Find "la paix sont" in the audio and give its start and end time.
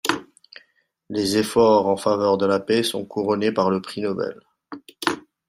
2.47-3.05